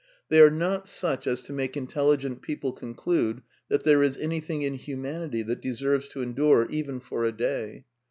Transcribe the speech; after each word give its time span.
They 0.29 0.39
are 0.41 0.49
not 0.49 0.87
such 0.87 1.27
as 1.27 1.43
to 1.43 1.53
make 1.53 1.77
intelligent 1.77 2.41
people 2.41 2.71
conclude 2.71 3.43
that 3.69 3.83
there 3.83 4.01
is 4.01 4.17
anything 4.17 4.63
in 4.63 4.73
humanity 4.73 5.43
that 5.43 5.61
deserves 5.61 6.07
to 6.07 6.23
endure 6.23 6.65
even 6.71 6.99
for 6.99 7.23
a 7.23 7.31
day. 7.31 7.85